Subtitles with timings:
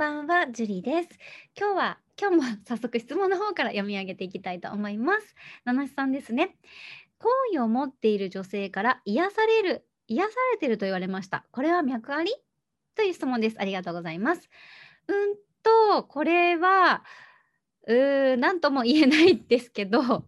[0.00, 1.10] ばんは、ジュリーです。
[1.54, 5.34] 今日は、今日も早速質問の方から読み上げていきたいと思います。
[5.66, 6.56] 七瀬さんですね。
[7.18, 11.44] 好意を持っている女性から癒される、癒されてると言われました。
[11.50, 12.32] これは脈あり？
[12.94, 13.56] という質問です。
[13.60, 14.48] ありがとうございます。
[15.06, 17.04] うんと、これは、
[17.86, 20.24] うーん、なんとも言えないですけど、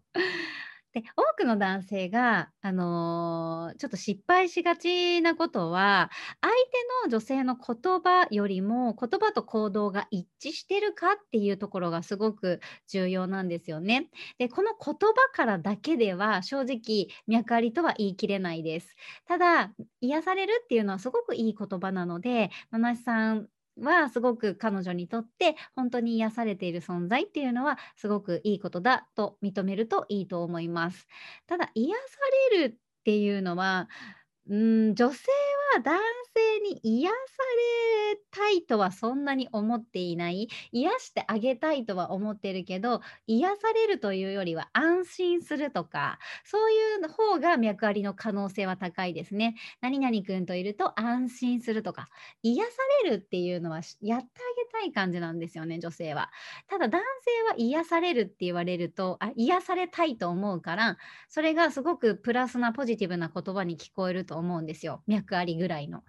[0.92, 6.10] で、多くの男性が、あの、ちょっと失敗しがちなことは、
[6.42, 14.10] 相手の女性の言葉よりも、言葉と行動が一致してるかっていうところがすごく重要なんですよね。
[14.38, 18.94] で、この言葉からだけでは正直脈ありとは言い切れないです。
[19.26, 19.72] ただ、
[20.02, 23.48] 癒されるっていうのはすごくいい言葉なので、七瀬さん
[23.78, 31.06] はすごく彼女にとって本当に癒されている存在っていうのはすごくいいことだと認めるといいと思います。
[31.46, 32.02] ただ癒さ
[32.52, 33.88] れるっていうのは、
[34.48, 35.26] うん、女性
[35.74, 35.98] は男
[36.34, 37.16] 性に癒さ
[38.12, 40.48] れたいとはそんなに思っていない。
[40.72, 49.54] 癒してあげたいとは思ってるけど、癒されるというよりは安心するとか、そういう方が脈ありの可能性は高いですね。
[49.80, 52.08] 何々くんといると安心するとか、
[52.42, 52.70] 癒さ
[53.04, 54.28] れるっていうのはやってあ
[54.64, 56.30] げたい感じなんですよね、女性は。
[56.68, 65.02] ただ男性は癒されるって言われると、あ、癒されたいと思うから、それがすごくプラスなポジティブな言葉に聞こえると思うんですよ。
[65.06, 66.02] 脈ありぐらいの。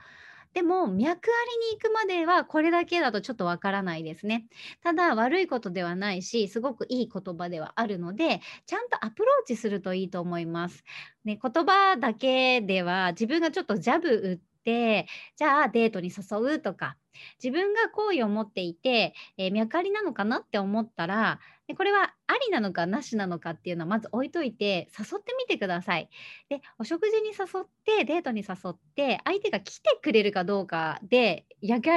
[0.54, 4.46] でも、脈ありに行くまではこれだけだとちょっとわからないですね。
[4.82, 10.84] ただ、悪いことではないし、すごくいい言葉ではあるので、ちゃんとアプローチするといいと思います。
[11.26, 16.98] ね、言葉だけでは自分がちょっとジャブ打って、じゃあデートに誘うとか、
[17.44, 26.10] 自分が好意を持っていて、え、脈ありなのかなって思ったら、で、これはありなのかなしなのかっていうのはまず置いといて、誘ってみてください。
[26.50, 31.90] で、お食事に誘って、デートに誘って、相手が来てくれるかどうかで、脈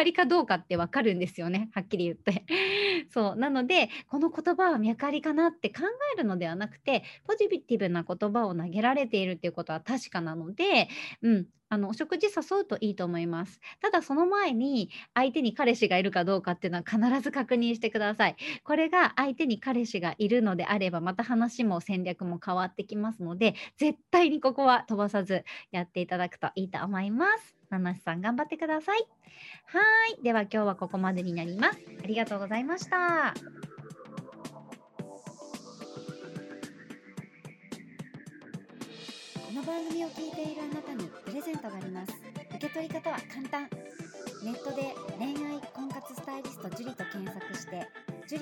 [0.00, 2.44] ありかどうかってわかるんですよね、はっきり言って。
[3.10, 5.82] そう、なので、この言葉は脈ありかなって考
[6.14, 10.88] えるのではなくて、ポジティブな言葉を投げられているっていうことは確かなので、
[11.22, 13.60] うん、あの、お食事誘うといいと思います。
[13.80, 18.36] ただその前に、に相手に彼氏がいるかどうかっていうのは必ず確認してください。
[18.64, 27.56] これが相手に彼氏がいるのであれば、また話も戦略も変わってきますので、絶対にここは飛ばさずやっていただくといいと思います。
[27.70, 29.06] 七瀬さん頑張ってください。
[29.66, 29.80] は
[30.18, 30.22] い。
[30.22, 31.78] では今日はここまでになります。
[32.02, 33.34] ありがとうございました。
[39.46, 41.10] この番組を聞いているあなたに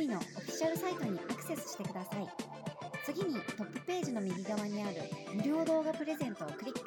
[0.09, 2.29] のオフィシャルサイトにアクセスしてください。
[3.05, 4.97] 次にトップページの右側にある
[5.35, 6.81] 無料動画プレゼントをクリック。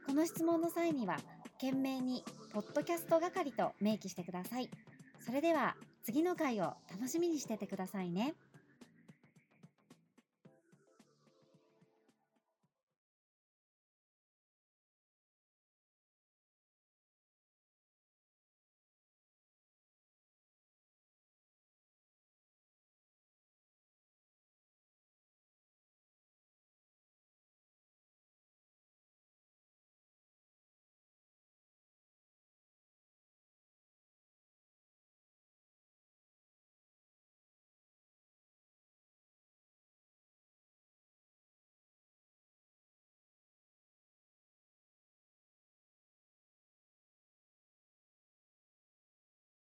[0.07, 1.17] この質問の際には
[1.59, 4.69] 懸命にポッドキャスト係と明記してください。
[5.19, 8.35] それでは次の回を楽しみにしててくださいね。